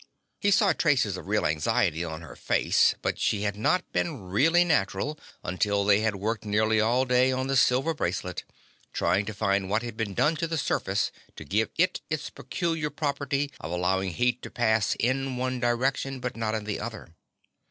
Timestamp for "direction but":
15.59-16.35